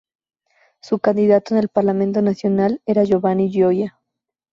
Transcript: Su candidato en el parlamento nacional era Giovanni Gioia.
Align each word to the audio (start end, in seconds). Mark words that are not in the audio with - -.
Su 0.81 0.97
candidato 0.97 1.53
en 1.53 1.59
el 1.59 1.69
parlamento 1.69 2.23
nacional 2.23 2.81
era 2.87 3.03
Giovanni 3.03 3.51
Gioia. 3.51 3.99